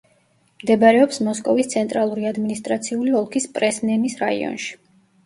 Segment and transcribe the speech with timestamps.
[0.61, 4.73] მდებარეობს მოსკოვის ცენტრალური ადმინისტრაციული ოლქის პრესნენის რაიონში.